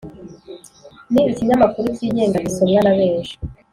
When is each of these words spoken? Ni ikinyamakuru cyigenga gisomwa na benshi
Ni 1.11 1.21
ikinyamakuru 1.31 1.85
cyigenga 1.97 2.43
gisomwa 2.45 2.79
na 2.83 2.93
benshi 2.99 3.33